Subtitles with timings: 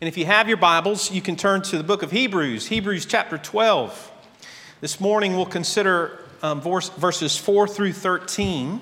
[0.00, 3.06] And if you have your Bibles, you can turn to the book of Hebrews, Hebrews
[3.06, 4.10] chapter 12.
[4.80, 8.80] This morning we'll consider um, verses 4 through 13.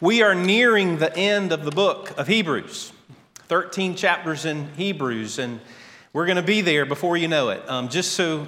[0.00, 2.94] We are nearing the end of the book of Hebrews,
[3.48, 5.60] 13 chapters in Hebrews, and
[6.14, 7.62] we're going to be there before you know it.
[7.68, 8.46] Um, just so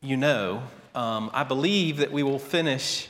[0.00, 0.62] you know,
[0.94, 3.08] um, I believe that we will finish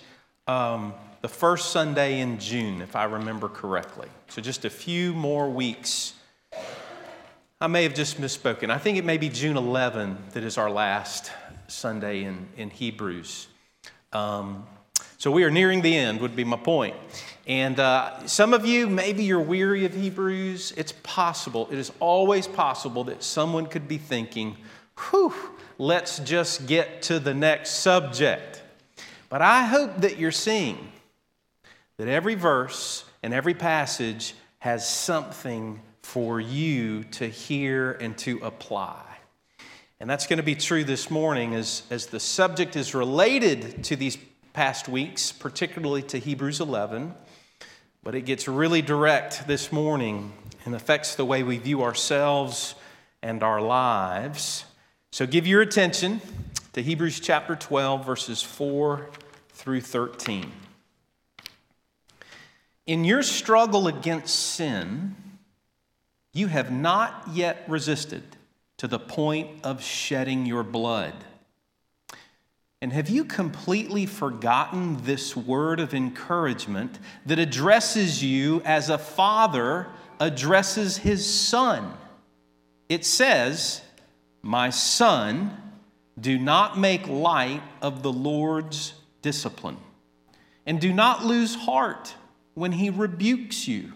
[0.48, 0.92] um,
[1.22, 4.08] the first Sunday in June, if I remember correctly.
[4.30, 6.12] So just a few more weeks.
[7.58, 8.68] I may have just misspoken.
[8.68, 11.32] I think it may be June 11 that is our last
[11.68, 13.48] Sunday in, in Hebrews.
[14.12, 14.66] Um,
[15.16, 16.94] so we are nearing the end, would be my point.
[17.46, 20.74] And uh, some of you, maybe you're weary of Hebrews.
[20.76, 24.58] It's possible, it is always possible that someone could be thinking,
[25.08, 25.32] whew,
[25.78, 28.62] let's just get to the next subject.
[29.30, 30.92] But I hope that you're seeing
[31.96, 39.02] that every verse and every passage has something for you to hear and to apply.
[39.98, 43.96] And that's going to be true this morning as, as the subject is related to
[43.96, 44.16] these
[44.52, 47.12] past weeks, particularly to Hebrews 11.
[48.04, 50.32] But it gets really direct this morning
[50.64, 52.76] and affects the way we view ourselves
[53.20, 54.64] and our lives.
[55.10, 56.20] So give your attention
[56.74, 59.10] to Hebrews chapter 12, verses 4
[59.50, 60.52] through 13.
[62.86, 65.16] In your struggle against sin,
[66.36, 68.22] you have not yet resisted
[68.76, 71.14] to the point of shedding your blood.
[72.82, 79.86] And have you completely forgotten this word of encouragement that addresses you as a father
[80.20, 81.94] addresses his son?
[82.90, 83.80] It says,
[84.42, 85.56] My son,
[86.20, 88.92] do not make light of the Lord's
[89.22, 89.78] discipline,
[90.66, 92.14] and do not lose heart
[92.52, 93.92] when he rebukes you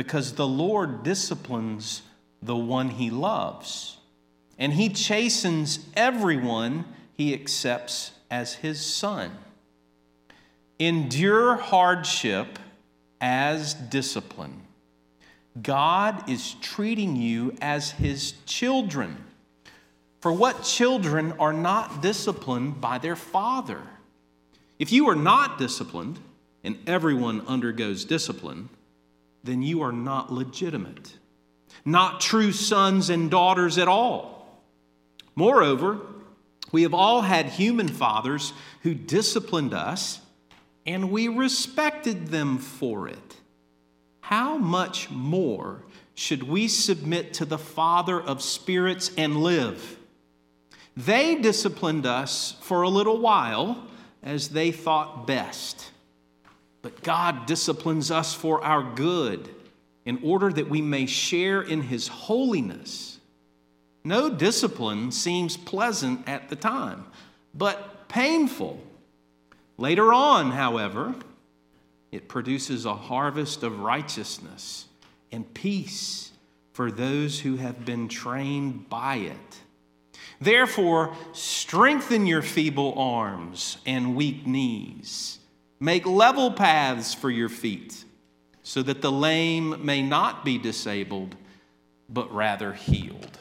[0.00, 2.00] because the Lord disciplines
[2.40, 3.98] the one he loves,
[4.58, 9.30] and he chastens everyone he accepts as his son.
[10.78, 12.58] Endure hardship
[13.20, 14.62] as discipline.
[15.60, 19.22] God is treating you as his children.
[20.22, 23.82] For what children are not disciplined by their father?
[24.78, 26.20] If you are not disciplined,
[26.64, 28.70] and everyone undergoes discipline,
[29.42, 31.16] then you are not legitimate,
[31.84, 34.62] not true sons and daughters at all.
[35.34, 36.00] Moreover,
[36.72, 38.52] we have all had human fathers
[38.82, 40.20] who disciplined us,
[40.86, 43.36] and we respected them for it.
[44.20, 45.82] How much more
[46.14, 49.98] should we submit to the Father of spirits and live?
[50.96, 53.86] They disciplined us for a little while
[54.22, 55.90] as they thought best.
[56.82, 59.48] But God disciplines us for our good
[60.04, 63.18] in order that we may share in His holiness.
[64.02, 67.04] No discipline seems pleasant at the time,
[67.54, 68.80] but painful.
[69.76, 71.14] Later on, however,
[72.10, 74.86] it produces a harvest of righteousness
[75.30, 76.32] and peace
[76.72, 79.60] for those who have been trained by it.
[80.40, 85.39] Therefore, strengthen your feeble arms and weak knees
[85.82, 88.04] Make level paths for your feet,
[88.62, 91.36] so that the lame may not be disabled,
[92.06, 93.38] but rather healed.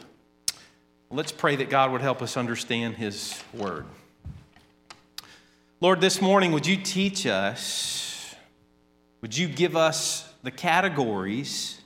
[1.11, 3.85] Let's pray that God would help us understand His word.
[5.81, 8.35] Lord, this morning, would you teach us,
[9.19, 11.81] would you give us the categories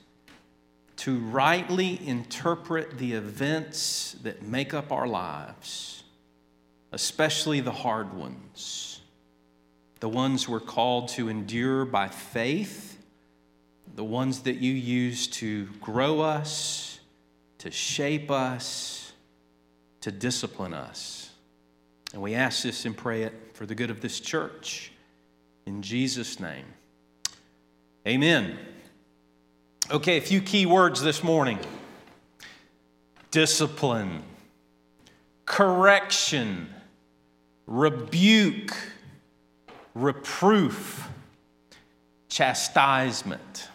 [0.98, 6.04] to rightly interpret the events that make up our lives,
[6.92, 8.93] especially the hard ones?
[10.04, 13.02] The ones we're called to endure by faith,
[13.94, 17.00] the ones that you use to grow us,
[17.56, 19.14] to shape us,
[20.02, 21.30] to discipline us.
[22.12, 24.92] And we ask this and pray it for the good of this church.
[25.64, 26.66] In Jesus' name.
[28.06, 28.58] Amen.
[29.90, 31.58] Okay, a few key words this morning
[33.30, 34.22] discipline,
[35.46, 36.68] correction,
[37.66, 38.76] rebuke
[39.94, 41.08] reproof,
[42.28, 43.68] chastisement.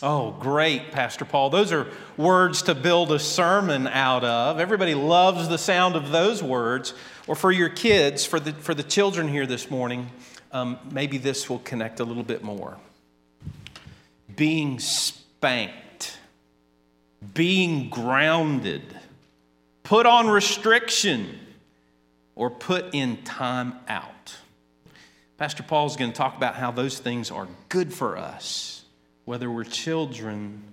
[0.00, 1.50] Oh, great, Pastor Paul.
[1.50, 4.60] Those are words to build a sermon out of.
[4.60, 6.94] Everybody loves the sound of those words.
[7.26, 10.08] Or for your kids, for the, for the children here this morning,
[10.52, 12.78] um, maybe this will connect a little bit more.
[14.36, 16.16] Being spanked,
[17.34, 18.82] being grounded,
[19.82, 21.38] put on restriction,
[22.36, 24.17] or put in time out.
[25.38, 28.84] Pastor Paul is going to talk about how those things are good for us,
[29.24, 30.64] whether we're children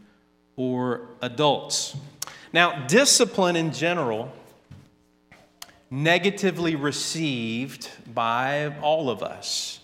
[0.55, 1.95] or adults.
[2.51, 4.33] Now, discipline in general,
[5.91, 9.81] negatively received by all of us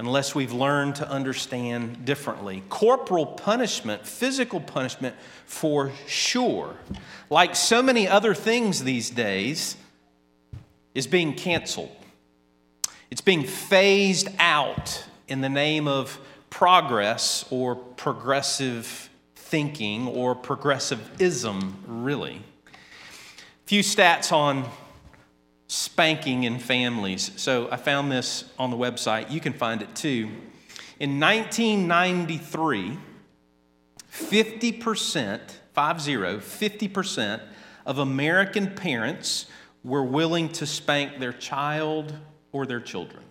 [0.00, 2.62] unless we've learned to understand differently.
[2.70, 6.76] Corporal punishment, physical punishment for sure,
[7.28, 9.76] like so many other things these days,
[10.94, 11.94] is being canceled.
[13.10, 16.18] It's being phased out in the name of
[16.50, 22.42] progress or progressive thinking or progressivism, really.
[22.66, 24.68] A few stats on
[25.68, 27.32] spanking in families.
[27.36, 29.30] So I found this on the website.
[29.30, 30.28] You can find it too.
[31.00, 32.98] In 1993,
[34.12, 35.40] 50%,
[35.72, 37.40] 50, 50%
[37.86, 39.46] of American parents
[39.82, 42.14] were willing to spank their child
[42.54, 43.22] or their children.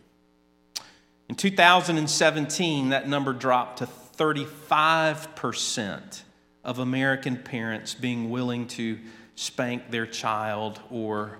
[1.29, 3.87] In 2017, that number dropped to
[4.17, 6.21] 35%
[6.63, 8.99] of American parents being willing to
[9.35, 11.39] spank their child or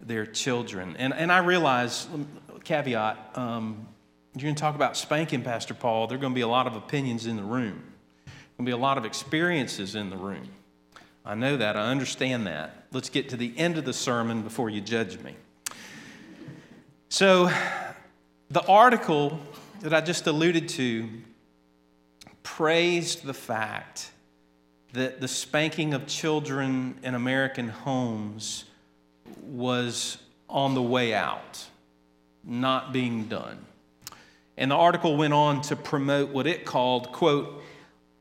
[0.00, 0.96] their children.
[0.98, 2.06] And, and I realize,
[2.64, 3.88] caveat, um,
[4.34, 6.06] you're going to talk about spanking, Pastor Paul.
[6.06, 7.82] There are going to be a lot of opinions in the room,
[8.56, 10.48] going to be a lot of experiences in the room.
[11.24, 11.76] I know that.
[11.76, 12.84] I understand that.
[12.92, 15.34] Let's get to the end of the sermon before you judge me.
[17.08, 17.50] So,
[18.50, 19.38] the article
[19.80, 21.08] that I just alluded to
[22.42, 24.10] praised the fact
[24.92, 28.64] that the spanking of children in American homes
[29.42, 30.18] was
[30.48, 31.64] on the way out,
[32.42, 33.64] not being done.
[34.56, 37.62] And the article went on to promote what it called, quote,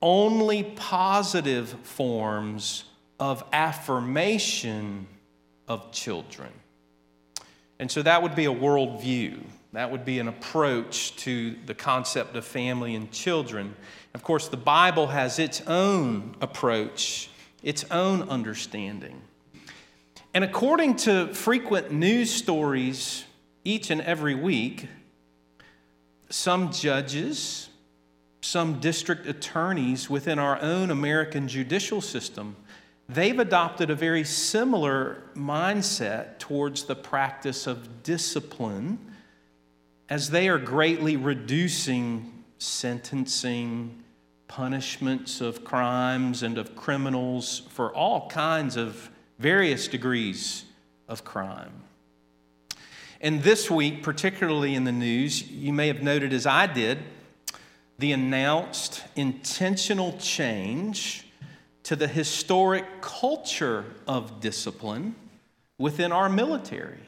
[0.02, 2.84] only positive forms
[3.20, 5.08] of affirmation
[5.68, 6.52] of children.
[7.80, 9.44] And so that would be a worldview.
[9.74, 13.76] That would be an approach to the concept of family and children.
[14.14, 17.30] Of course, the Bible has its own approach,
[17.62, 19.22] its own understanding.
[20.34, 23.26] And according to frequent news stories
[23.66, 24.88] each and every week,
[26.30, 27.70] some judges,
[28.42, 32.56] some district attorneys within our own American judicial system,
[33.08, 39.00] they've adopted a very similar mindset towards the practice of discipline
[40.10, 44.04] as they are greatly reducing sentencing,
[44.48, 49.10] punishments of crimes and of criminals for all kinds of
[49.40, 50.66] various degrees
[51.08, 51.84] of crime.
[53.22, 57.00] And this week, particularly in the news, you may have noted, as I did,
[57.98, 61.25] the announced intentional change
[61.86, 65.16] to the historic culture of discipline
[65.78, 67.00] within our military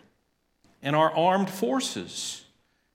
[0.84, 2.44] and our armed forces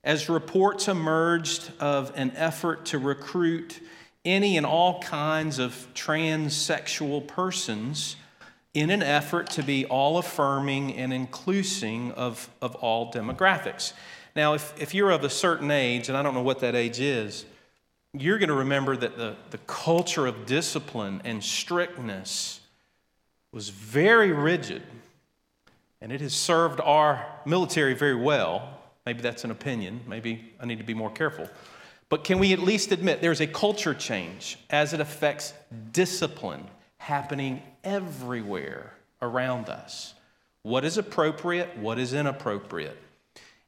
[0.04, 3.80] as reports emerged of an effort to recruit
[4.24, 8.14] any and all kinds of transsexual persons
[8.74, 13.92] in an effort to be all affirming and inclusing of, of all demographics.
[14.36, 17.00] Now, if, if you're of a certain age, and I don't know what that age
[17.00, 17.44] is,
[18.12, 22.60] you're going to remember that the, the culture of discipline and strictness
[23.52, 24.82] was very rigid,
[26.00, 28.78] and it has served our military very well.
[29.04, 30.00] Maybe that's an opinion.
[30.06, 31.48] Maybe I need to be more careful.
[32.08, 35.54] But can we at least admit there's a culture change as it affects
[35.92, 36.66] discipline
[37.02, 40.14] happening everywhere around us.
[40.62, 41.76] What is appropriate?
[41.78, 42.96] What is inappropriate?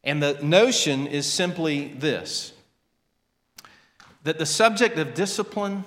[0.04, 2.52] And the notion is simply this
[4.24, 5.84] that the subject of discipline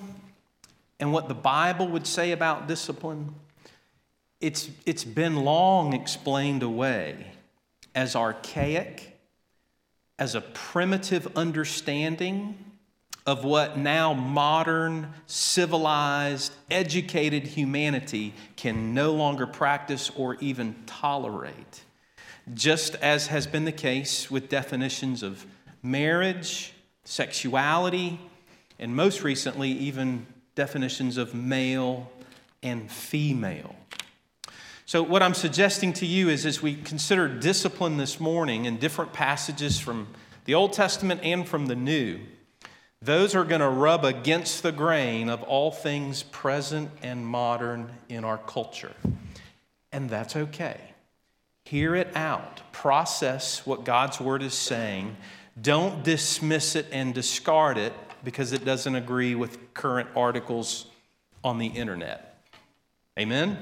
[0.98, 3.34] and what the Bible would say about discipline,
[4.40, 7.26] it's, it's been long explained away
[7.94, 9.18] as archaic,
[10.18, 12.56] as a primitive understanding
[13.26, 21.82] of what now modern, civilized, educated humanity can no longer practice or even tolerate.
[22.54, 25.44] Just as has been the case with definitions of
[25.82, 26.72] marriage,
[27.08, 28.20] sexuality,
[28.78, 32.12] and most recently, even definitions of male
[32.62, 33.74] and female.
[34.84, 39.14] So, what I'm suggesting to you is as we consider discipline this morning in different
[39.14, 40.08] passages from
[40.44, 42.20] the Old Testament and from the New,
[43.00, 48.22] those are going to rub against the grain of all things present and modern in
[48.24, 48.92] our culture.
[49.92, 50.78] And that's okay.
[51.64, 55.16] Hear it out, process what God's word is saying.
[55.60, 57.92] Don't dismiss it and discard it
[58.24, 60.86] because it doesn't agree with current articles
[61.42, 62.42] on the internet.
[63.18, 63.58] Amen?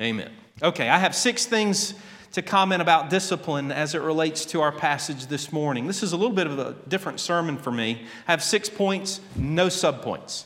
[0.00, 0.30] Amen.
[0.62, 1.94] Okay, I have six things
[2.32, 5.86] to comment about discipline as it relates to our passage this morning.
[5.86, 8.06] This is a little bit of a different sermon for me.
[8.28, 10.44] I have six points, no subpoints.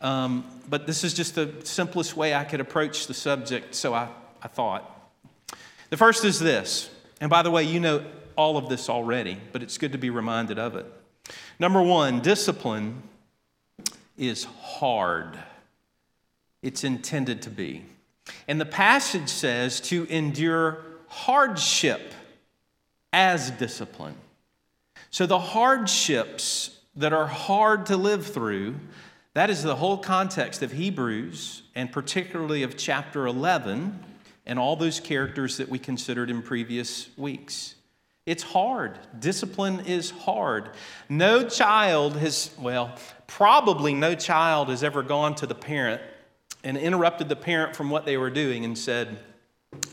[0.00, 4.08] Um, but this is just the simplest way I could approach the subject, so I,
[4.40, 4.88] I thought.
[5.90, 8.04] The first is this, and by the way, you know
[8.36, 10.86] all of this already, but it's good to be reminded of it.
[11.58, 13.02] Number one, discipline
[14.16, 15.38] is hard.
[16.62, 17.84] It's intended to be.
[18.46, 22.14] And the passage says to endure hardship
[23.12, 24.16] as discipline.
[25.10, 28.76] So the hardships that are hard to live through,
[29.34, 33.98] that is the whole context of Hebrews and particularly of chapter 11
[34.46, 37.74] and all those characters that we considered in previous weeks.
[38.24, 38.98] It's hard.
[39.18, 40.70] Discipline is hard.
[41.08, 42.94] No child has, well,
[43.26, 46.00] probably no child has ever gone to the parent
[46.62, 49.18] and interrupted the parent from what they were doing and said,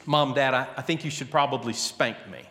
[0.06, 2.42] Mom, Dad, I, I think you should probably spank me.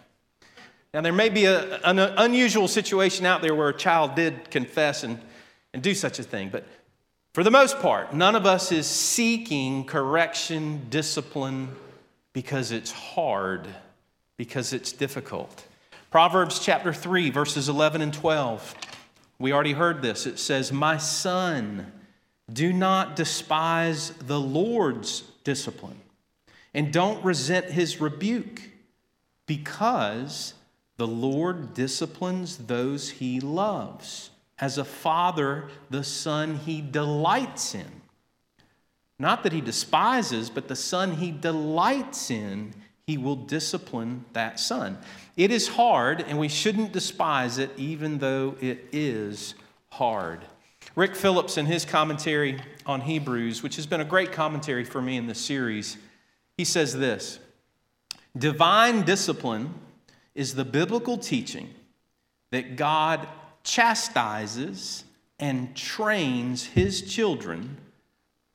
[0.92, 5.04] Now, there may be a, an unusual situation out there where a child did confess
[5.04, 5.20] and,
[5.72, 6.64] and do such a thing, but
[7.34, 11.68] for the most part, none of us is seeking correction, discipline,
[12.32, 13.68] because it's hard,
[14.36, 15.67] because it's difficult.
[16.10, 18.74] Proverbs chapter 3, verses 11 and 12.
[19.38, 20.26] We already heard this.
[20.26, 21.92] It says, My son,
[22.50, 26.00] do not despise the Lord's discipline,
[26.72, 28.62] and don't resent his rebuke,
[29.44, 30.54] because
[30.96, 34.30] the Lord disciplines those he loves.
[34.58, 38.00] As a father, the son he delights in.
[39.18, 42.72] Not that he despises, but the son he delights in,
[43.08, 44.98] he will discipline that son.
[45.34, 49.54] It is hard, and we shouldn't despise it, even though it is
[49.88, 50.40] hard.
[50.94, 55.16] Rick Phillips, in his commentary on Hebrews, which has been a great commentary for me
[55.16, 55.96] in this series,
[56.58, 57.38] he says this
[58.36, 59.72] Divine discipline
[60.34, 61.70] is the biblical teaching
[62.50, 63.26] that God
[63.64, 65.04] chastises
[65.38, 67.78] and trains his children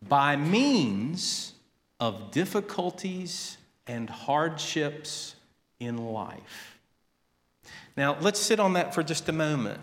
[0.08, 1.54] by means
[2.00, 5.36] of difficulties and hardships
[5.80, 6.78] in life.
[7.96, 9.80] Now, let's sit on that for just a moment.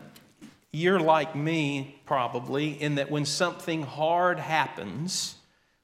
[0.72, 5.36] You're like me, probably, in that when something hard happens,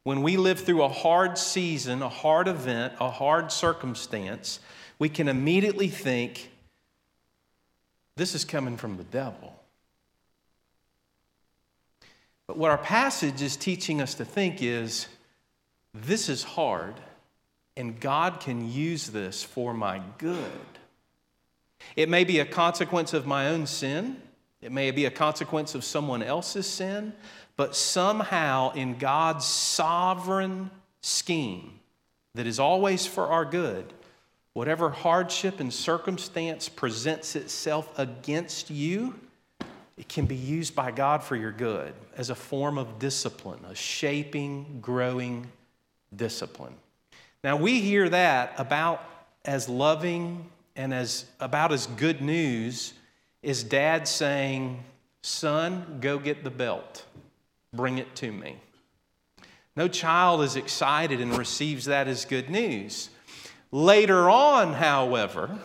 [0.05, 4.61] when we live through a hard season, a hard event, a hard circumstance,
[4.99, 6.51] we can immediately think,
[8.17, 9.55] this is coming from the devil.
[12.47, 15.09] But what our passage is teaching us to think is,
[15.93, 16.95] this is hard,
[17.77, 20.51] and God can use this for my good.
[21.95, 24.21] It may be a consequence of my own sin.
[24.63, 27.13] It may be a consequence of someone else's sin,
[27.57, 31.79] but somehow in God's sovereign scheme
[32.35, 33.93] that is always for our good,
[34.55, 39.15] whatever hardship and circumstance presents itself against you,
[39.97, 43.75] it can be used by God for your good as a form of discipline, a
[43.75, 45.51] shaping, growing
[46.15, 46.75] discipline.
[47.45, 49.03] Now, we hear that about
[49.45, 52.93] as loving and as about as good news
[53.43, 54.83] is dad saying,
[55.23, 57.05] Son, go get the belt,
[57.73, 58.57] bring it to me.
[59.75, 63.11] No child is excited and receives that as good news.
[63.71, 65.59] Later on, however,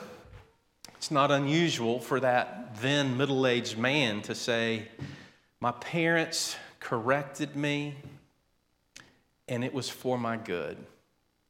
[0.98, 4.88] it's not unusual for that then middle aged man to say,
[5.60, 7.96] My parents corrected me,
[9.48, 10.78] and it was for my good.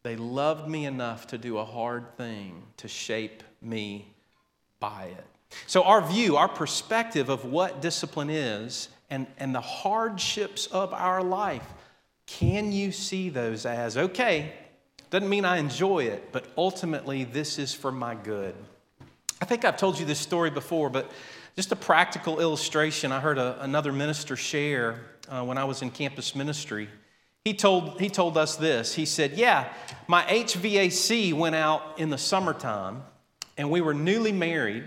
[0.04, 4.08] They loved me enough to do a hard thing to shape me
[4.80, 5.26] by it.
[5.68, 11.22] So, our view, our perspective of what discipline is and, and the hardships of our
[11.22, 11.68] life,
[12.26, 14.54] can you see those as, okay,
[15.10, 18.56] doesn't mean I enjoy it, but ultimately this is for my good?
[19.42, 21.12] I think I've told you this story before, but
[21.56, 25.92] just a practical illustration I heard a, another minister share uh, when I was in
[25.92, 26.88] campus ministry.
[27.46, 28.94] He told, he told us this.
[28.94, 29.72] He said, Yeah,
[30.08, 33.04] my HVAC went out in the summertime,
[33.58, 34.86] and we were newly married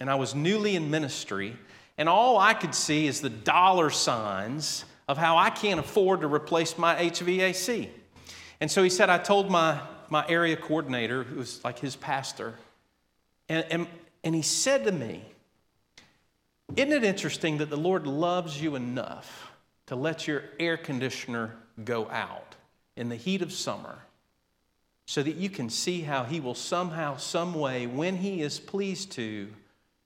[0.00, 1.56] and I was newly in ministry,
[1.96, 6.26] and all I could see is the dollar signs of how I can't afford to
[6.26, 7.88] replace my HVAC.
[8.60, 12.54] And so he said, I told my, my area coordinator, who was like his pastor,
[13.48, 13.86] and, and,
[14.22, 15.22] and he said to me,
[16.74, 19.52] Isn't it interesting that the Lord loves you enough
[19.86, 22.54] to let your air conditioner go out
[22.96, 23.98] in the heat of summer
[25.06, 29.12] so that you can see how He will somehow, some way, when He is pleased
[29.12, 29.48] to,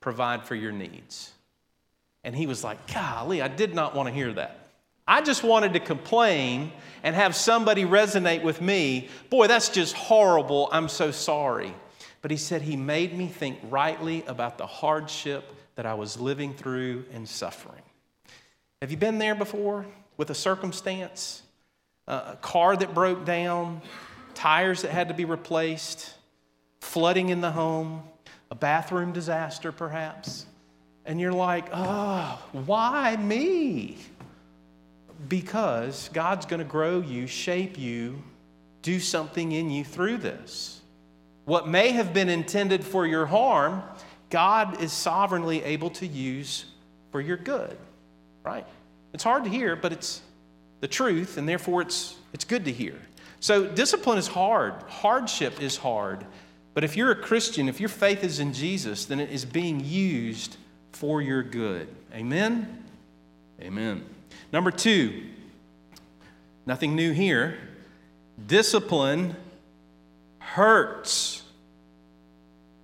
[0.00, 1.32] provide for your needs.
[2.24, 4.68] And he was like, Golly, I did not want to hear that.
[5.06, 6.72] I just wanted to complain
[7.02, 9.08] and have somebody resonate with me.
[9.30, 10.68] Boy, that's just horrible.
[10.70, 11.74] I'm so sorry.
[12.20, 16.52] But he said he made me think rightly about the hardship that I was living
[16.52, 17.82] through and suffering.
[18.82, 19.86] Have you been there before?
[20.18, 21.42] with a circumstance,
[22.08, 23.82] a car that broke down,
[24.34, 26.14] tires that had to be replaced,
[26.80, 28.02] flooding in the home,
[28.50, 30.46] a bathroom disaster perhaps.
[31.04, 33.98] And you're like, oh, why me?
[35.28, 38.22] Because God's going to grow you, shape you,
[38.82, 40.80] do something in you through this.
[41.44, 43.82] What may have been intended for your harm,
[44.30, 46.66] God is sovereignly able to use
[47.10, 47.76] for your good,
[48.44, 48.66] right?
[49.14, 50.20] It's hard to hear, but it's
[50.80, 52.94] the truth, and therefore it's, it's good to hear.
[53.40, 56.24] So, discipline is hard, hardship is hard.
[56.74, 59.80] But if you're a Christian, if your faith is in Jesus, then it is being
[59.84, 60.56] used
[60.92, 61.88] for your good.
[62.14, 62.84] Amen?
[63.60, 64.04] Amen.
[64.52, 65.24] Number two,
[66.66, 67.58] nothing new here.
[68.46, 69.34] Discipline
[70.38, 71.42] hurts.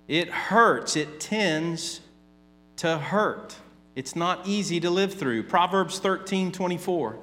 [0.07, 0.95] It hurts.
[0.95, 2.01] It tends
[2.77, 3.55] to hurt.
[3.95, 5.43] It's not easy to live through.
[5.43, 7.17] Proverbs 13 24.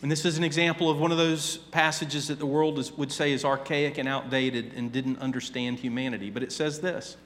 [0.00, 3.10] And this is an example of one of those passages that the world is, would
[3.10, 6.30] say is archaic and outdated and didn't understand humanity.
[6.30, 7.16] But it says this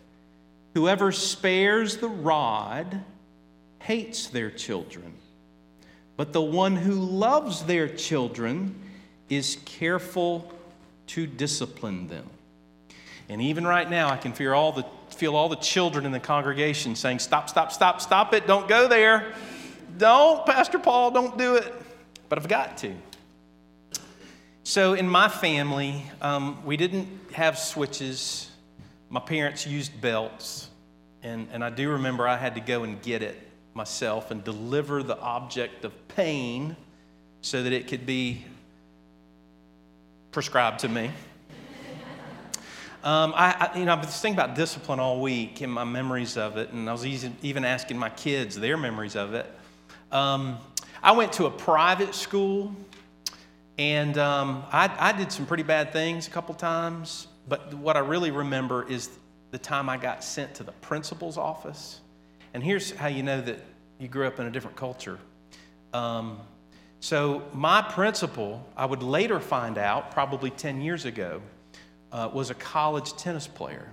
[0.74, 3.04] Whoever spares the rod
[3.80, 5.12] hates their children,
[6.16, 8.74] but the one who loves their children
[9.28, 10.50] is careful
[11.08, 12.28] to discipline them.
[13.28, 16.20] And even right now, I can feel all the, feel all the children in the
[16.20, 19.34] congregation saying, Stop, stop, stop, stop it, don't go there.
[19.98, 21.70] Don't, Pastor Paul, don't do it
[22.32, 22.94] but I've got to.
[24.64, 28.50] So, in my family, um, we didn't have switches.
[29.10, 30.70] My parents used belts.
[31.22, 33.36] And, and I do remember I had to go and get it
[33.74, 36.74] myself and deliver the object of pain
[37.42, 38.46] so that it could be
[40.30, 41.10] prescribed to me.
[43.04, 46.38] Um, I, I, you know, I've been thinking about discipline all week and my memories
[46.38, 49.44] of it, and I was even asking my kids their memories of it.
[50.10, 50.56] Um,
[51.04, 52.72] I went to a private school,
[53.76, 57.26] and um, I, I did some pretty bad things a couple times.
[57.48, 59.10] But what I really remember is
[59.50, 62.00] the time I got sent to the principal's office.
[62.54, 63.58] And here's how you know that
[63.98, 65.18] you grew up in a different culture.
[65.92, 66.38] Um,
[67.00, 71.42] so, my principal, I would later find out, probably 10 years ago,
[72.12, 73.88] uh, was a college tennis player.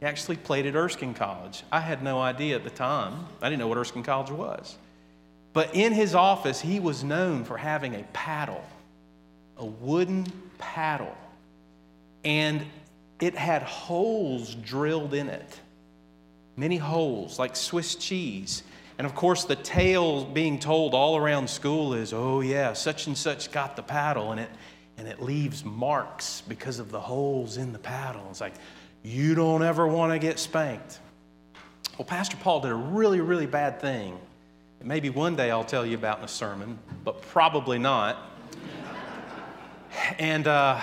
[0.00, 1.62] He actually played at Erskine College.
[1.70, 3.26] I had no idea at the time.
[3.42, 4.78] I didn't know what Erskine College was.
[5.52, 8.64] But in his office, he was known for having a paddle,
[9.56, 10.26] a wooden
[10.58, 11.16] paddle.
[12.24, 12.64] And
[13.20, 15.60] it had holes drilled in it,
[16.56, 18.62] many holes, like Swiss cheese.
[18.98, 23.16] And of course, the tale being told all around school is, oh, yeah, such and
[23.16, 24.50] such got the paddle, and it,
[24.96, 28.26] and it leaves marks because of the holes in the paddle.
[28.30, 28.54] It's like,
[29.02, 31.00] you don't ever want to get spanked.
[31.98, 34.18] Well, Pastor Paul did a really, really bad thing
[34.84, 38.18] maybe one day I'll tell you about in a sermon, but probably not.
[40.18, 40.80] and uh,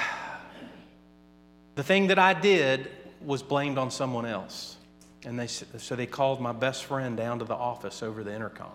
[1.76, 2.90] the thing that I did
[3.22, 4.78] was blamed on someone else.
[5.26, 8.72] And they, so they called my best friend down to the office over the intercom.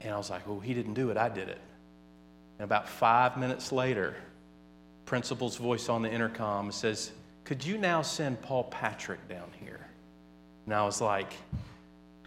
[0.00, 1.60] And I was like, well, he didn't do it, I did it.
[2.58, 4.14] And about five minutes later,
[5.04, 7.12] principal's voice on the intercom says,
[7.44, 9.80] Could you now send Paul Patrick down here?
[10.66, 11.32] And I was like,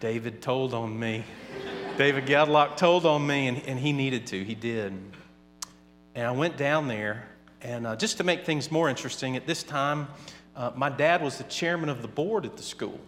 [0.00, 1.24] David told on me.
[1.96, 4.44] David Gadlock told on me, and, and he needed to.
[4.44, 4.92] He did.
[6.14, 7.26] And I went down there,
[7.62, 10.08] and uh, just to make things more interesting, at this time,
[10.54, 13.00] uh, my dad was the chairman of the board at the school.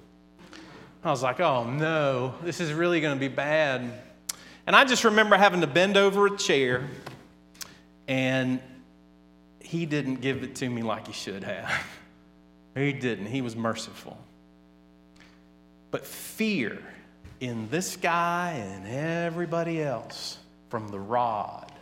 [1.05, 3.90] I was like, oh no, this is really going to be bad.
[4.66, 6.88] And I just remember having to bend over a chair,
[8.07, 8.61] and
[9.61, 11.70] he didn't give it to me like he should have.
[12.77, 13.27] He didn't.
[13.27, 14.16] He was merciful.
[15.90, 16.79] But fear
[17.40, 21.72] in this guy and everybody else from the rod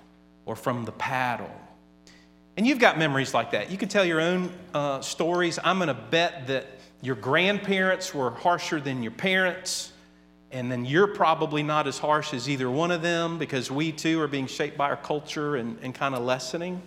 [0.45, 1.51] or from the paddle.
[2.57, 3.71] And you've got memories like that.
[3.71, 5.59] You can tell your own uh, stories.
[5.63, 6.67] I'm going to bet that
[7.03, 9.93] your grandparents were harsher than your parents,
[10.51, 14.21] and then you're probably not as harsh as either one of them because we too
[14.23, 16.81] are being shaped by our culture and, and kind of lessening.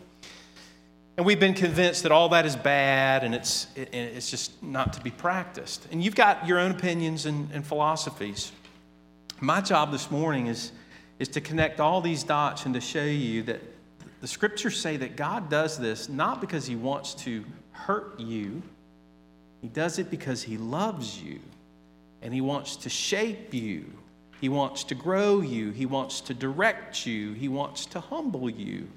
[1.20, 4.94] And we've been convinced that all that is bad and it's, it, it's just not
[4.94, 5.86] to be practiced.
[5.92, 8.54] And you've got your own opinions and, and philosophies.
[9.42, 10.72] My job this morning is,
[11.20, 13.60] is to connect all these dots and to show you that
[14.22, 18.62] the scriptures say that God does this not because he wants to hurt you,
[19.62, 21.42] he does it because he loves you
[22.22, 23.92] and he wants to shape you.
[24.40, 25.72] He wants to grow you.
[25.72, 27.34] He wants to direct you.
[27.34, 28.88] He wants to humble you.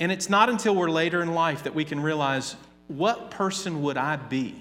[0.00, 2.56] And it's not until we're later in life that we can realize
[2.86, 4.54] what person would I be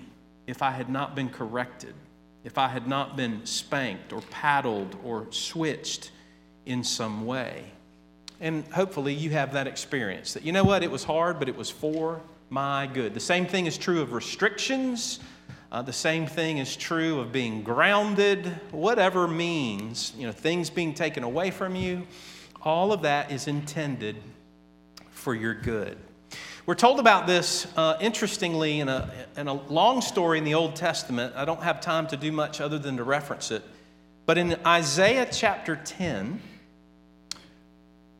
[0.48, 1.94] if I had not been corrected,
[2.44, 6.12] if I had not been spanked or paddled or switched
[6.66, 7.66] in some way.
[8.40, 11.56] And hopefully you have that experience that, you know what, it was hard, but it
[11.56, 13.14] was for my good.
[13.14, 15.20] The same thing is true of restrictions.
[15.72, 20.94] Uh, the same thing is true of being grounded, whatever means, you know, things being
[20.94, 22.08] taken away from you.
[22.62, 24.16] All of that is intended
[25.28, 25.98] for your good.
[26.66, 30.78] We're told about this, uh, interestingly, in a, in a long story in the Old
[30.78, 31.34] Testament.
[31.36, 33.62] I don't have time to do much other than to reference it.
[34.26, 36.40] But in Isaiah chapter 10,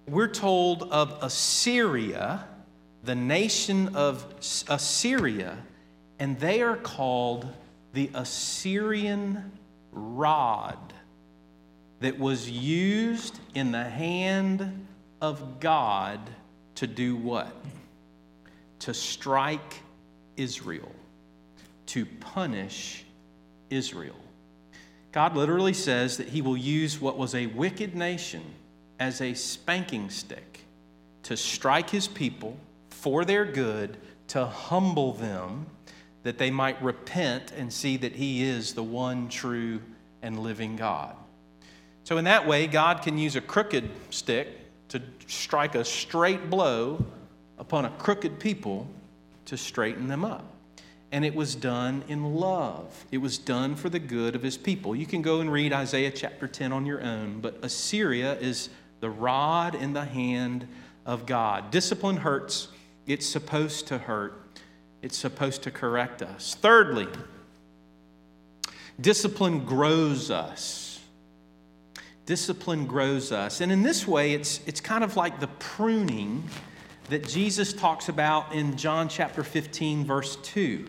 [0.06, 2.46] we're told of Assyria,
[3.06, 4.26] the nation of
[4.68, 5.58] Assyria,
[6.20, 7.48] and they are called
[7.94, 9.54] the Assyrian
[9.94, 10.94] rod
[12.02, 14.88] that was used in the hand
[15.22, 16.20] of God
[16.78, 17.52] to do what?
[18.80, 19.82] To strike
[20.38, 20.92] Israel,
[21.88, 23.04] to punish
[23.72, 24.16] Israel.
[25.12, 28.44] God literally says that He will use what was a wicked nation
[29.00, 30.60] as a spanking stick
[31.24, 32.56] to strike His people
[32.92, 35.66] for their good, to humble them,
[36.22, 39.82] that they might repent and see that He is the one true
[40.22, 41.16] and living God.
[42.04, 44.48] So, in that way, God can use a crooked stick
[44.90, 47.06] to strike a straight blow
[47.58, 48.88] upon a crooked people
[49.46, 50.46] to straighten them up.
[51.12, 53.06] And it was done in love.
[53.12, 54.96] It was done for the good of his people.
[54.96, 58.70] You can go and read Isaiah chapter 10 on your own, but Assyria is
[59.00, 60.68] the rod in the hand
[61.06, 61.72] of God.
[61.72, 62.68] Discipline hurts,
[63.06, 64.42] it's supposed to hurt,
[65.02, 66.56] it's supposed to correct us.
[66.56, 67.08] Thirdly,
[69.00, 70.87] discipline grows us
[72.28, 73.62] discipline grows us.
[73.62, 76.44] And in this way, it's, it's kind of like the pruning
[77.10, 80.86] that Jesus talks about in John chapter 15, verse 2.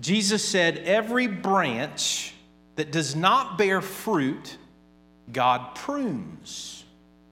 [0.00, 2.34] Jesus said, Every branch
[2.74, 4.58] that does not bear fruit,
[5.32, 6.84] God prunes,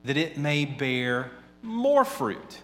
[0.05, 2.61] that it may bear more fruit.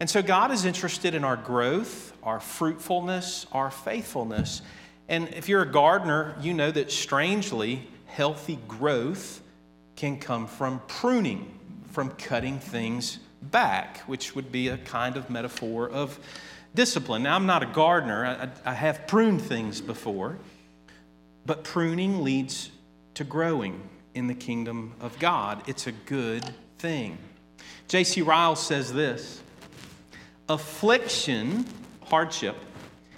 [0.00, 4.62] And so God is interested in our growth, our fruitfulness, our faithfulness.
[5.08, 9.42] And if you're a gardener, you know that strangely, healthy growth
[9.96, 11.58] can come from pruning,
[11.90, 16.18] from cutting things back, which would be a kind of metaphor of
[16.74, 17.22] discipline.
[17.22, 20.38] Now, I'm not a gardener, I, I have pruned things before,
[21.44, 22.70] but pruning leads
[23.14, 25.62] to growing in the kingdom of God.
[25.66, 26.44] It's a good
[26.78, 27.18] thing.
[27.88, 28.22] J.C.
[28.22, 29.42] Ryle says this
[30.48, 31.64] Affliction,
[32.04, 32.56] hardship,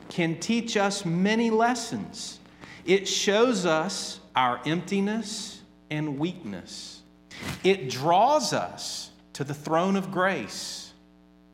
[0.09, 2.39] can teach us many lessons.
[2.85, 5.58] It shows us our emptiness
[5.91, 7.03] and weakness.
[7.65, 10.93] It draws us to the throne of grace.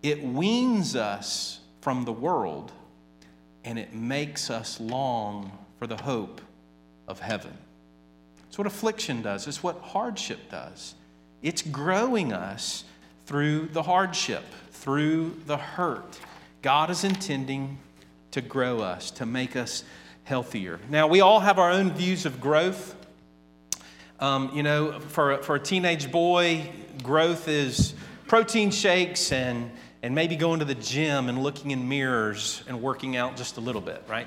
[0.03, 2.73] It weans us from the world,
[3.65, 6.41] and it makes us long for the hope
[7.07, 7.57] of heaven.
[8.49, 10.95] It's what affliction does, it's what hardship does.
[11.43, 12.85] It's growing us
[13.27, 16.19] through the hardship, through the hurt.
[16.63, 17.79] God is intending
[18.31, 19.85] to grow us, to make us
[20.25, 20.81] healthier.
[20.89, 22.97] Now, we all have our own views of growth.
[24.25, 27.93] Um, you know, for, for a teenage boy, growth is
[28.27, 29.71] protein shakes and,
[30.03, 33.61] and maybe going to the gym and looking in mirrors and working out just a
[33.61, 34.27] little bit, right?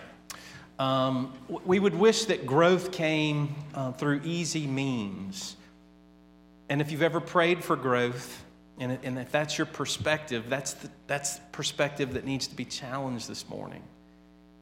[0.77, 1.33] Um,
[1.65, 5.57] we would wish that growth came uh, through easy means.
[6.69, 8.45] And if you've ever prayed for growth,
[8.77, 13.27] and, and if that's your perspective, that's the, that's perspective that needs to be challenged
[13.27, 13.81] this morning.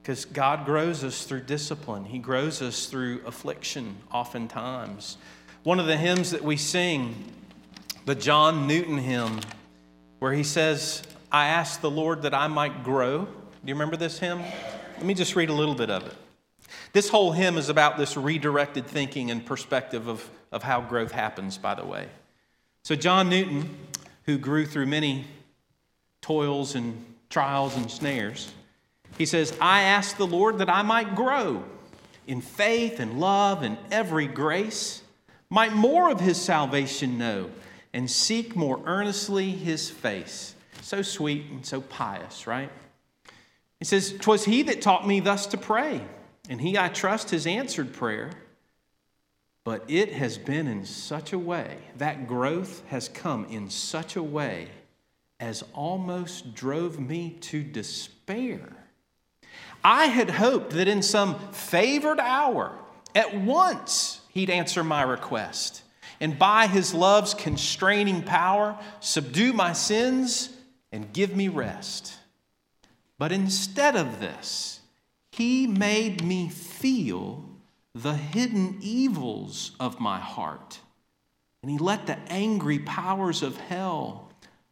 [0.06, 5.18] Because God grows us through discipline, He grows us through affliction, oftentimes.
[5.64, 7.34] One of the hymns that we sing,
[8.06, 9.40] the John Newton hymn,
[10.20, 13.26] where he says, I asked the Lord that I might grow.
[13.26, 13.32] Do
[13.66, 14.44] you remember this hymn?
[14.98, 16.14] Let me just read a little bit of it.
[16.94, 21.58] This whole hymn is about this redirected thinking and perspective of, of how growth happens,
[21.58, 22.10] by the way.
[22.84, 23.76] So, John Newton,
[24.26, 25.26] who grew through many
[26.22, 28.52] toils and trials and snares,
[29.18, 31.64] he says, I ask the Lord that I might grow
[32.28, 35.04] in faith and love and every grace,
[35.50, 37.50] might more of his salvation know,
[37.94, 40.56] and seek more earnestly his face.
[40.82, 42.72] So sweet and so pious, right?
[43.80, 46.02] He says, "'Twas he that taught me thus to pray,
[46.50, 48.32] and he, I trust, has answered prayer.
[49.64, 54.22] But it has been in such a way, that growth has come in such a
[54.22, 54.70] way
[55.40, 58.85] as almost drove me to despair.
[59.86, 62.76] I had hoped that in some favored hour,
[63.14, 65.84] at once, he'd answer my request
[66.20, 70.50] and by his love's constraining power, subdue my sins
[70.92, 72.16] and give me rest.
[73.20, 74.80] But instead of this,
[75.32, 77.46] he made me feel
[77.94, 80.80] the hidden evils of my heart
[81.62, 84.32] And he let the angry powers of hell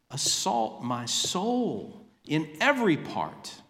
[0.09, 3.62] assault my soul in every part.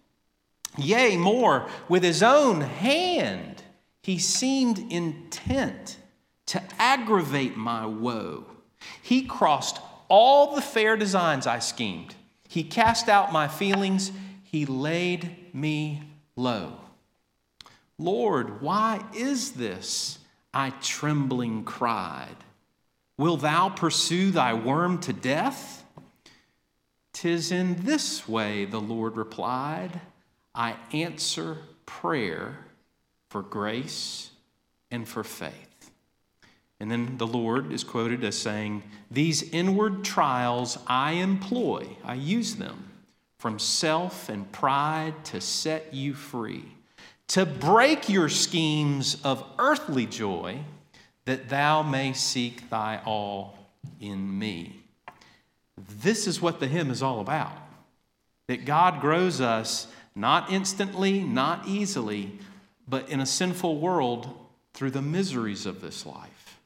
[0.78, 3.64] Yea, more, with his own hand,
[4.02, 5.98] he seemed intent
[6.48, 8.46] to aggravate my woe.
[9.02, 12.16] He crossed all the fair designs I schemed.
[12.48, 14.12] He cast out my feelings.
[14.44, 16.04] He laid me
[16.36, 16.78] low.
[17.98, 20.20] Lord, why is this?
[20.54, 22.36] I trembling cried.
[23.18, 25.86] Will thou pursue thy worm to death?
[27.14, 30.02] Tis in this way, the Lord replied,
[30.56, 32.58] I answer prayer
[33.30, 34.30] for grace
[34.92, 35.92] and for faith.
[36.80, 42.56] And then the Lord is quoted as saying, These inward trials I employ, I use
[42.56, 42.92] them
[43.38, 46.66] from self and pride to set you free,
[47.30, 50.60] to break your schemes of earthly joy,
[51.26, 53.58] that thou may seek thy all
[54.00, 54.84] in me.
[56.02, 57.58] This is what the hymn is all about.
[58.48, 62.40] That God grows us not instantly, not easily,
[62.88, 64.30] but in a sinful world
[64.74, 66.60] through the miseries of this life.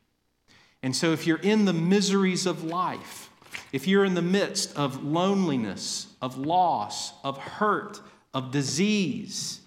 [0.83, 3.29] And so, if you're in the miseries of life,
[3.71, 7.99] if you're in the midst of loneliness, of loss, of hurt,
[8.33, 9.61] of disease,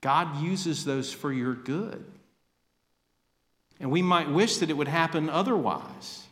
[0.00, 2.04] God uses those for your good.
[3.80, 6.24] And we might wish that it would happen otherwise,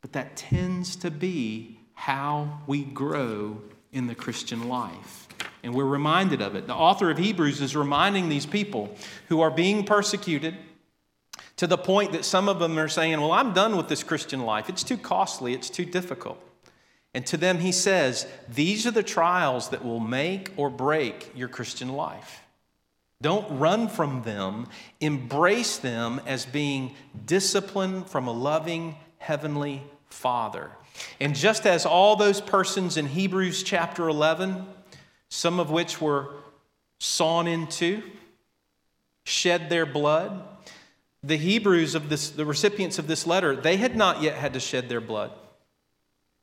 [0.00, 3.60] but that tends to be how we grow
[3.92, 5.27] in the Christian life.
[5.68, 6.66] And we're reminded of it.
[6.66, 8.96] The author of Hebrews is reminding these people
[9.28, 10.56] who are being persecuted
[11.58, 14.46] to the point that some of them are saying, Well, I'm done with this Christian
[14.46, 14.70] life.
[14.70, 16.42] It's too costly, it's too difficult.
[17.12, 21.48] And to them, he says, These are the trials that will make or break your
[21.48, 22.40] Christian life.
[23.20, 24.68] Don't run from them,
[25.02, 26.94] embrace them as being
[27.26, 30.70] discipline from a loving heavenly Father.
[31.20, 34.64] And just as all those persons in Hebrews chapter 11,
[35.28, 36.30] some of which were
[36.98, 38.02] sawn into,
[39.24, 40.42] shed their blood.
[41.22, 44.60] The Hebrews of this, the recipients of this letter, they had not yet had to
[44.60, 45.32] shed their blood.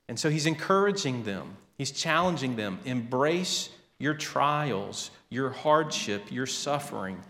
[0.08, 7.22] And so he's encouraging them, he's challenging them embrace your trials, your hardship, your suffering.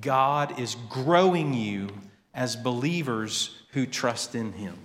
[0.00, 1.88] God is growing you
[2.32, 4.76] as believers who trust in him.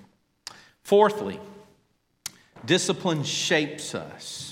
[0.84, 1.40] Fourthly,
[2.66, 4.49] discipline shapes us.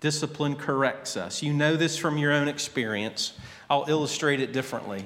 [0.00, 1.42] Discipline corrects us.
[1.42, 3.32] You know this from your own experience.
[3.68, 5.04] I'll illustrate it differently.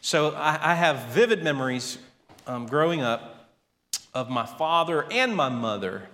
[0.00, 1.98] So I, I have vivid memories
[2.46, 3.48] um, growing up
[4.14, 6.08] of my father and my mother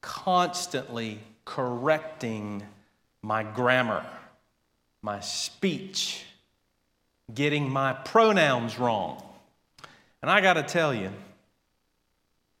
[0.00, 2.62] constantly correcting
[3.22, 4.04] my grammar,
[5.02, 6.24] my speech,
[7.32, 9.22] getting my pronouns wrong.
[10.22, 11.10] And I got to tell you,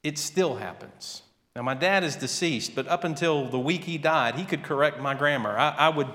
[0.02, 1.22] it still happens.
[1.56, 5.00] Now, my dad is deceased, but up until the week he died, he could correct
[5.00, 5.50] my grammar.
[5.58, 6.08] I, I would,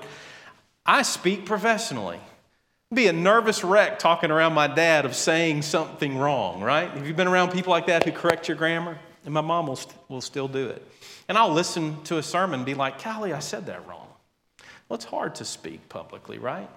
[0.84, 2.18] I speak professionally.
[2.94, 6.90] Be a nervous wreck talking around my dad of saying something wrong, right?
[6.90, 8.98] Have you been around people like that who correct your grammar?
[9.24, 10.86] And my mom will, will still do it.
[11.28, 14.06] And I'll listen to a sermon and be like, Callie, I said that wrong.
[14.88, 16.70] Well, it's hard to speak publicly, right?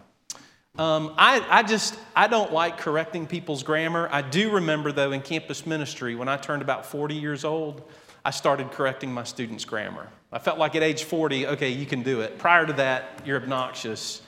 [0.77, 4.09] Um, I, I just, I don't like correcting people's grammar.
[4.11, 7.83] I do remember, though, in campus ministry, when I turned about 40 years old,
[8.23, 10.07] I started correcting my students' grammar.
[10.31, 12.37] I felt like at age 40, okay, you can do it.
[12.37, 14.21] Prior to that, you're obnoxious.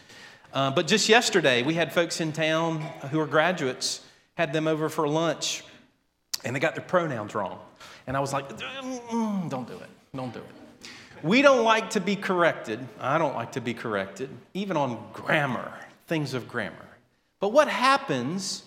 [0.54, 4.02] Uh, but just yesterday, we had folks in town who are graduates,
[4.36, 5.64] had them over for lunch,
[6.44, 7.60] and they got their pronouns wrong.
[8.08, 9.90] And I was like, mm, don't do it.
[10.16, 10.90] Don't do it.
[11.24, 12.80] We don't like to be corrected.
[13.00, 15.72] I don't like to be corrected, even on grammar,
[16.08, 16.76] things of grammar.
[17.40, 18.64] But what happens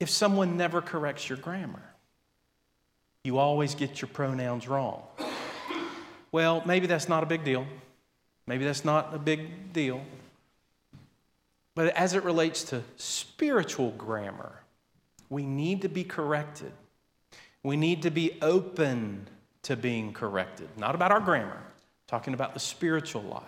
[0.00, 1.82] if someone never corrects your grammar?
[3.24, 5.02] You always get your pronouns wrong.
[6.30, 7.66] Well, maybe that's not a big deal.
[8.46, 10.02] Maybe that's not a big deal.
[11.74, 14.60] But as it relates to spiritual grammar,
[15.30, 16.72] we need to be corrected.
[17.62, 19.26] We need to be open
[19.62, 20.68] to being corrected.
[20.76, 21.62] Not about our grammar,
[22.06, 23.42] talking about the spiritual life.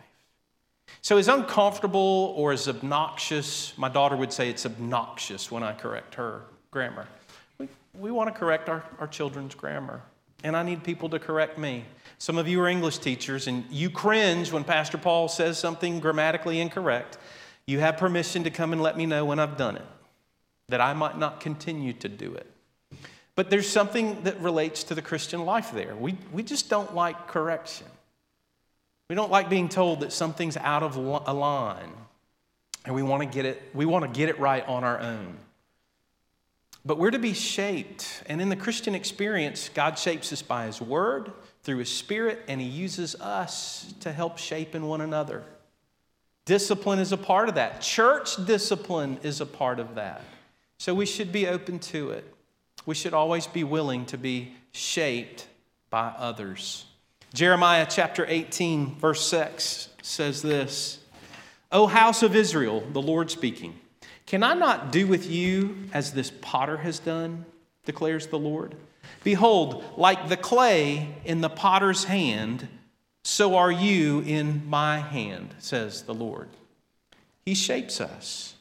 [1.03, 6.15] So, as uncomfortable or as obnoxious, my daughter would say it's obnoxious when I correct
[6.15, 7.07] her grammar
[7.98, 10.02] we want to correct our, our children's grammar.
[10.44, 11.85] And I need people to correct me.
[12.18, 16.61] Some of you are English teachers and you cringe when Pastor Paul says something grammatically
[16.61, 17.18] incorrect.
[17.66, 19.87] You have permission to come and let me know when I've done it,
[20.68, 22.50] that I might not continue to do it.
[23.35, 25.94] But there's something that relates to the Christian life there.
[25.94, 27.87] We, we just don't like correction.
[29.09, 31.92] We don't like being told that something's out of line
[32.87, 35.37] and we want to get it, we want to get it right on our own.
[36.87, 38.22] But we're to be shaped.
[38.27, 41.33] And in the Christian experience, God shapes us by His Word,
[41.64, 45.42] through His Spirit, and He uses us to help shape in one another.
[46.44, 47.81] Discipline is a part of that.
[47.81, 50.22] Church discipline is a part of that.
[50.79, 52.33] So we should be open to it.
[52.87, 55.49] We should always be willing to be shaped
[55.90, 56.85] by others.
[57.35, 61.01] Jeremiah chapter 18, verse 6 says this
[61.72, 63.81] O house of Israel, the Lord speaking,
[64.27, 67.45] can I not do with you as this potter has done,
[67.85, 68.75] declares the Lord?
[69.23, 72.69] Behold, like the clay in the potter's hand,
[73.25, 76.49] so are you in my hand, says the Lord.
[77.45, 78.55] He shapes us.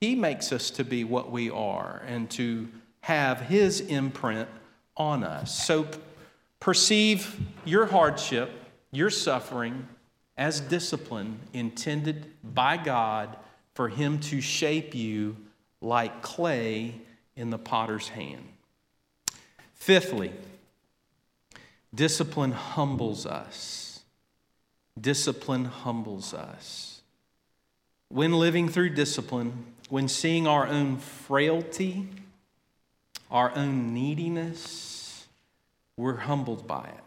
[0.00, 2.68] He makes us to be what we are and to
[3.00, 4.48] have His imprint
[4.96, 5.66] on us.
[5.66, 5.88] So
[6.60, 8.50] perceive your hardship,
[8.92, 9.88] your suffering,
[10.36, 13.36] as discipline intended by God
[13.76, 15.36] for Him to shape you
[15.80, 16.94] like clay
[17.36, 18.48] in the potter's hand.
[19.74, 20.32] Fifthly,
[21.96, 24.00] Discipline humbles us.
[25.00, 27.00] Discipline humbles us.
[28.08, 32.08] When living through discipline, when seeing our own frailty,
[33.30, 35.26] our own neediness,
[35.96, 37.04] we're humbled by it.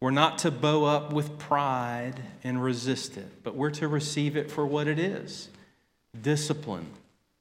[0.00, 4.50] We're not to bow up with pride and resist it, but we're to receive it
[4.50, 5.48] for what it is
[6.20, 6.86] discipline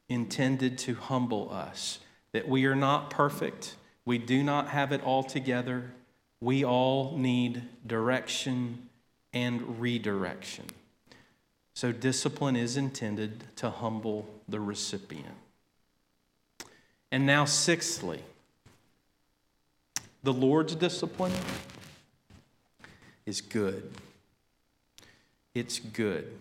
[0.08, 2.00] intended to humble us.
[2.32, 5.92] That we are not perfect, we do not have it all together,
[6.42, 8.90] we all need direction
[9.34, 10.66] and redirection.
[11.74, 15.36] So, discipline is intended to humble the recipient.
[17.12, 18.22] And now, sixthly,
[20.24, 21.32] the Lord's discipline
[23.26, 23.90] is good.
[25.56, 26.38] It's good.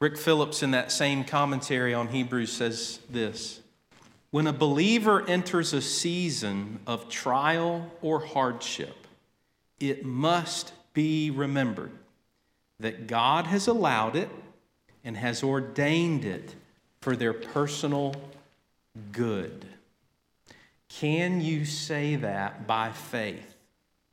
[0.00, 3.60] Rick Phillips, in that same commentary on Hebrews, says this
[4.30, 9.06] when a believer enters a season of trial or hardship,
[9.78, 11.92] it must be remembered
[12.80, 14.28] that God has allowed it
[15.04, 16.56] and has ordained it
[17.00, 18.14] for their personal
[19.12, 19.66] good.
[20.88, 23.54] Can you say that by faith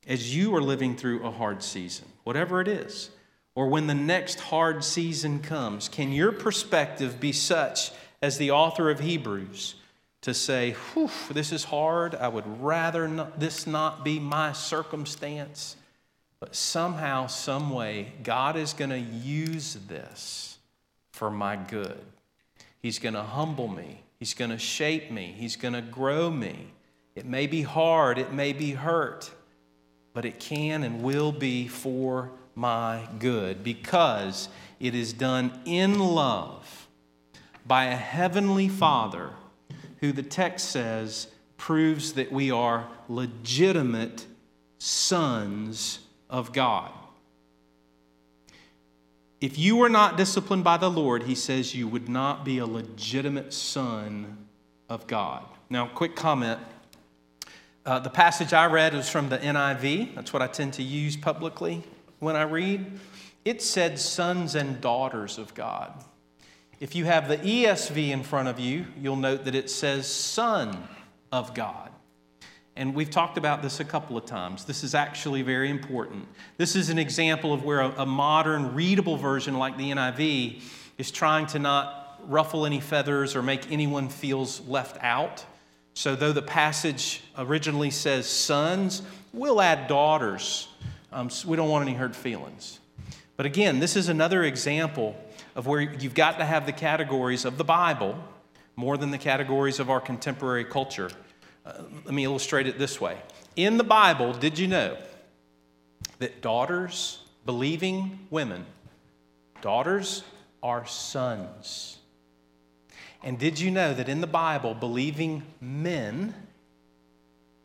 [0.06, 3.10] as you are living through a hard season, whatever it is,
[3.56, 5.90] or when the next hard season comes?
[5.90, 9.76] Can your perspective be such as the author of Hebrews?
[10.22, 12.16] to say, Whew, this is hard.
[12.16, 15.76] I would rather not, this not be my circumstance.
[16.40, 20.58] But somehow, some way, God is going to use this
[21.12, 22.00] for my good.
[22.80, 24.02] He's going to humble me.
[24.20, 25.36] He's going to shape me.
[25.38, 26.68] He's going to grow me.
[27.16, 28.18] It may be hard.
[28.18, 29.30] It may be hurt.
[30.14, 36.88] But it can and will be for my good because it is done in love
[37.66, 39.32] by a heavenly Father
[40.00, 44.26] who the text says proves that we are legitimate
[44.80, 46.92] sons of God.
[49.40, 52.66] If you were not disciplined by the Lord, he says you would not be a
[52.66, 54.48] legitimate son
[54.90, 55.46] of God.
[55.70, 56.60] Now, quick comment.
[57.86, 60.16] Uh, the passage I read was from the NIV.
[60.16, 61.84] That's what I tend to use publicly
[62.22, 63.00] when I read.
[63.44, 66.06] It said sons and daughters of God.
[66.80, 70.88] If you have the ESV in front of you, you'll note that it says Son
[71.32, 71.90] of God.
[72.76, 74.66] And we've talked about this a couple of times.
[74.66, 76.28] This is actually very important.
[76.58, 80.62] This is an example of where a, a modern, readable version like the NIV
[80.98, 85.44] is trying to not ruffle any feathers or make anyone feels left out.
[85.94, 89.02] So, though the passage originally says sons,
[89.34, 90.70] we'll add daughters.
[91.12, 92.80] Um, so we don't want any hurt feelings.
[93.38, 95.16] But again, this is another example
[95.56, 98.18] of where you've got to have the categories of the Bible
[98.76, 101.12] more than the categories of our contemporary culture.
[101.66, 101.74] Uh,
[102.06, 103.18] let me illustrate it this way.
[103.56, 104.98] In the Bible, did you know
[106.20, 108.66] that daughters, believing women,
[109.62, 110.24] daughters
[110.64, 111.98] are sons?
[113.24, 116.34] And did you know that in the Bible, believing men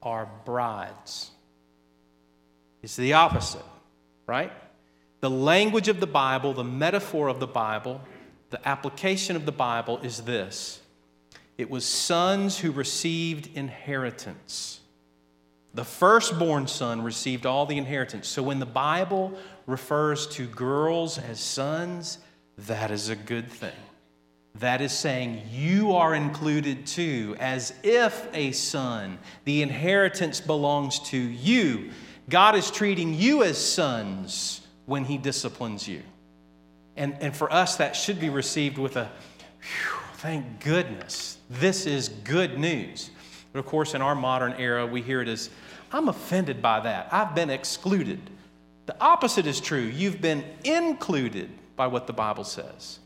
[0.03, 1.31] are brides?
[2.83, 3.65] It's the opposite,
[4.27, 4.53] right?
[5.21, 8.01] The language of the Bible, the metaphor of the Bible,
[8.51, 10.81] the application of the Bible is this
[11.59, 14.81] it was sons who received inheritance.
[15.73, 18.29] The firstborn son received all the inheritance.
[18.29, 19.33] So when the Bible
[19.67, 22.19] refers to girls as sons,
[22.59, 23.73] that is a good thing.
[24.57, 29.19] That is saying you are included too, as if a son.
[29.45, 31.91] The inheritance belongs to you.
[32.29, 36.03] God is treating you as sons when He disciplines you.
[36.97, 39.11] And, and for us, that should be received with a,
[40.15, 41.39] thank goodness.
[41.51, 43.11] This is good news.
[43.53, 45.51] But of course, in our modern era, we hear it as,
[45.93, 47.09] I'm offended by that.
[47.13, 48.19] I've been excluded.
[48.87, 49.81] The opposite is true.
[49.81, 52.99] You've been included by what the Bible says.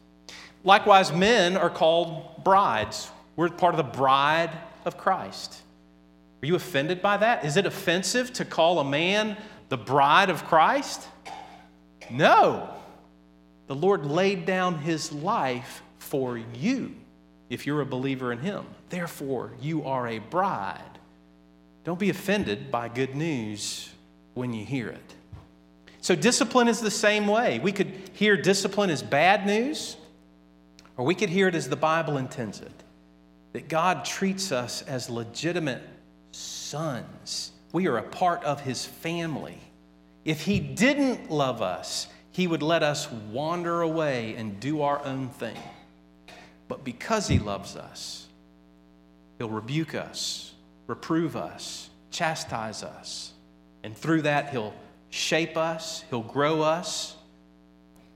[0.63, 3.11] Likewise, men are called brides.
[3.37, 4.51] We're part of the bride
[4.85, 5.63] of Christ.
[6.43, 7.45] Are you offended by that?
[7.45, 9.37] Is it offensive to call a man
[9.69, 11.07] the bride of Christ?
[12.11, 12.69] No.
[13.67, 16.95] The Lord laid down his life for you
[17.51, 18.65] if you're a believer in him.
[18.89, 20.81] Therefore, you are a bride.
[21.85, 23.91] Don't be offended by good news
[24.35, 25.15] when you hear it.
[26.01, 27.59] So, discipline is the same way.
[27.59, 29.97] We could hear discipline as bad news,
[30.97, 32.73] or we could hear it as the Bible intends it
[33.53, 35.83] that God treats us as legitimate
[36.71, 37.51] sons.
[37.73, 39.59] We are a part of his family.
[40.25, 45.31] If he didn't love us, he would let us wander away and do our own
[45.31, 45.59] thing.
[46.69, 48.29] But because he loves us,
[49.39, 50.55] he'll rebuke us,
[50.87, 53.33] reprove us, chastise us.
[53.83, 54.75] And through that, he'll
[55.11, 57.17] shape us, he'll grow us,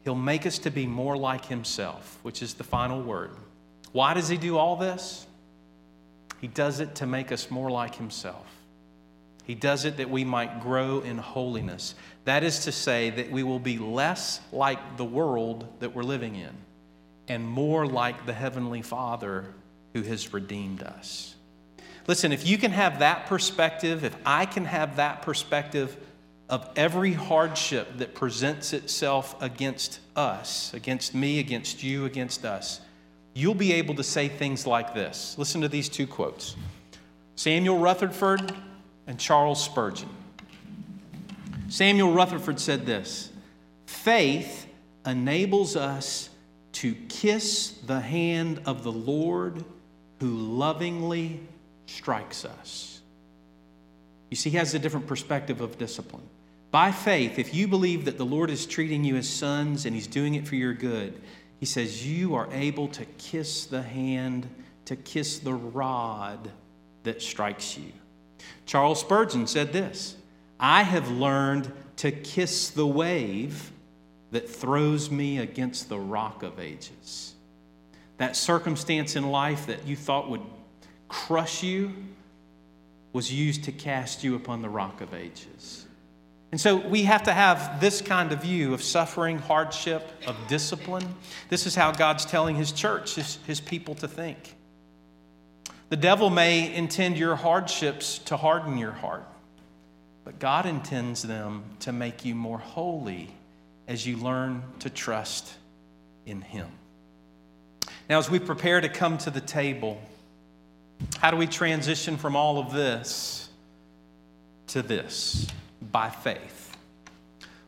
[0.04, 3.32] he'll make us to be more like himself, which is the final word.
[3.90, 5.26] Why does he do all this?
[6.44, 8.44] He does it to make us more like Himself.
[9.44, 11.94] He does it that we might grow in holiness.
[12.26, 16.36] That is to say, that we will be less like the world that we're living
[16.36, 16.50] in
[17.28, 19.54] and more like the Heavenly Father
[19.94, 21.34] who has redeemed us.
[22.06, 25.96] Listen, if you can have that perspective, if I can have that perspective
[26.50, 32.82] of every hardship that presents itself against us, against me, against you, against us,
[33.34, 35.36] you'll be able to say things like this.
[35.36, 36.56] Listen to these two quotes
[37.36, 38.54] Samuel Rutherford
[39.06, 40.08] and Charles Spurgeon.
[41.68, 43.30] Samuel Rutherford said this
[43.86, 44.66] Faith
[45.04, 46.30] enables us
[46.72, 49.64] to kiss the hand of the Lord
[50.20, 51.40] who lovingly
[51.86, 53.00] strikes us.
[54.30, 56.28] You see, he has a different perspective of discipline.
[56.70, 60.08] By faith, if you believe that the Lord is treating you as sons and he's
[60.08, 61.20] doing it for your good,
[61.64, 64.46] he says, You are able to kiss the hand,
[64.84, 66.50] to kiss the rod
[67.04, 67.90] that strikes you.
[68.66, 70.14] Charles Spurgeon said this
[70.60, 73.72] I have learned to kiss the wave
[74.30, 77.32] that throws me against the rock of ages.
[78.18, 80.42] That circumstance in life that you thought would
[81.08, 81.94] crush you
[83.14, 85.86] was used to cast you upon the rock of ages.
[86.54, 91.16] And so we have to have this kind of view of suffering, hardship, of discipline.
[91.48, 94.54] This is how God's telling His church, His, his people to think.
[95.88, 99.26] The devil may intend your hardships to harden your heart,
[100.24, 103.34] but God intends them to make you more holy
[103.88, 105.52] as you learn to trust
[106.24, 106.68] in Him.
[108.08, 110.00] Now, as we prepare to come to the table,
[111.18, 113.48] how do we transition from all of this
[114.68, 115.48] to this?
[115.92, 116.76] By faith.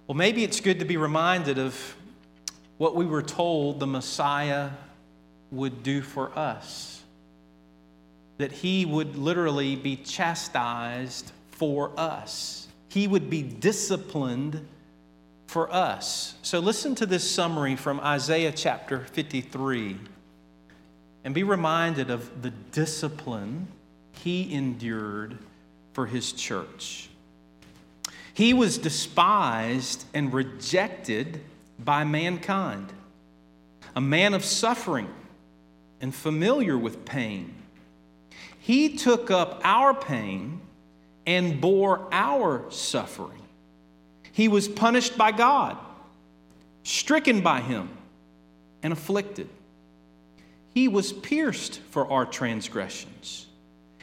[0.07, 1.97] Well, maybe it's good to be reminded of
[2.79, 4.71] what we were told the Messiah
[5.51, 7.03] would do for us.
[8.39, 14.67] That he would literally be chastised for us, he would be disciplined
[15.47, 16.35] for us.
[16.43, 19.97] So, listen to this summary from Isaiah chapter 53
[21.25, 23.69] and be reminded of the discipline
[24.13, 25.39] he endured
[25.93, 27.09] for his church.
[28.37, 31.41] He was despised and rejected
[31.79, 32.93] by mankind,
[33.95, 35.09] a man of suffering
[36.03, 37.55] and familiar with pain.
[38.59, 40.61] He took up our pain
[41.27, 43.41] and bore our suffering.
[44.33, 45.79] He was punished by God,
[46.83, 47.89] stricken by Him,
[48.83, 49.49] and afflicted.
[50.75, 53.47] He was pierced for our transgressions,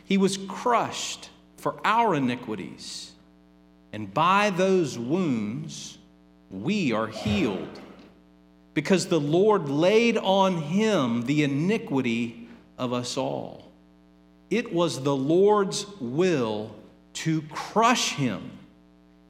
[0.06, 3.13] He was crushed for our iniquities
[3.94, 6.00] and by those wounds,
[6.50, 7.80] we are healed.
[8.74, 13.72] Because the Lord laid on him the iniquity of us all.
[14.50, 16.76] It was the Lord's will
[17.14, 18.52] to crush him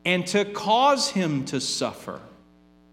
[0.06, 2.22] and to cause him to suffer,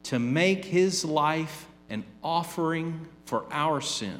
[0.04, 4.18] to make his life an offering for our sin.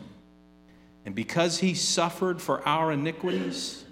[1.05, 3.85] And because he suffered for our iniquities,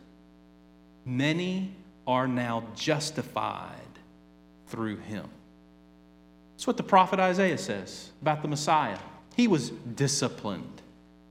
[1.04, 1.74] many
[2.08, 3.74] are now justified
[4.66, 5.28] through him.
[6.54, 8.98] That's what the prophet Isaiah says about the Messiah.
[9.36, 10.82] He was disciplined,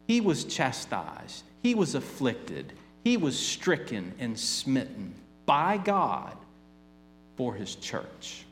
[0.08, 2.72] he was chastised, he was afflicted,
[3.04, 5.14] he was stricken and smitten
[5.46, 6.38] by God
[7.36, 8.46] for his church.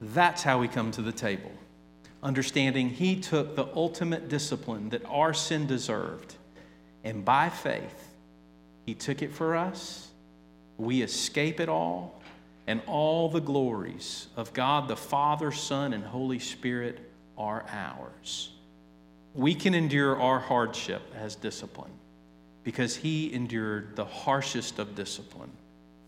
[0.00, 1.52] That's how we come to the table
[2.24, 6.34] understanding He took the ultimate discipline that our sin deserved.
[7.04, 8.14] And by faith,
[8.86, 10.08] He took it for us.
[10.78, 12.20] We escape it all,
[12.66, 18.50] and all the glories of God the Father, Son, and Holy Spirit are ours.
[19.34, 21.90] We can endure our hardship as discipline
[22.62, 25.50] because He endured the harshest of discipline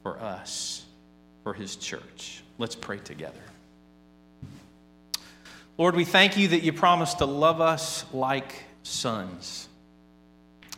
[0.02, 0.84] for us,
[1.42, 2.42] for His church.
[2.58, 3.40] Let's pray together.
[5.78, 9.68] Lord, we thank you that you promised to love us like sons.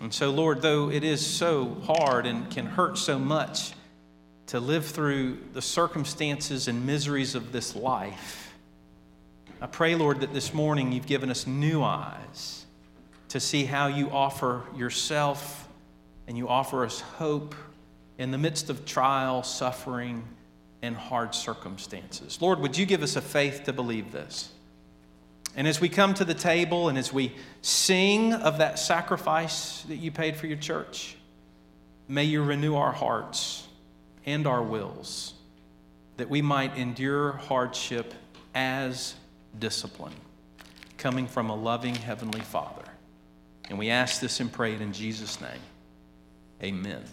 [0.01, 3.72] And so, Lord, though it is so hard and can hurt so much
[4.49, 8.55] to live through the circumstances and miseries of this life,
[9.61, 12.65] I pray, Lord, that this morning you've given us new eyes
[13.29, 15.69] to see how you offer yourself
[16.27, 17.55] and you offer us hope
[18.17, 20.25] in the midst of trial, suffering,
[20.81, 22.41] and hard circumstances.
[22.41, 24.51] Lord, would you give us a faith to believe this?
[25.57, 29.97] And as we come to the table and as we sing of that sacrifice that
[29.97, 31.17] you paid for your church,
[32.07, 33.68] may you renew our hearts
[34.29, 35.33] and our wills
[36.18, 38.12] that we might endure hardship
[38.55, 39.14] as
[39.59, 40.12] discipline
[40.99, 42.85] coming from a loving Heavenly Father.
[43.70, 45.61] And we ask this and pray it in Jesus' name.
[46.62, 47.05] Amen.